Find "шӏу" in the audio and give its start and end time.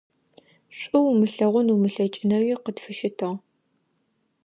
0.77-0.99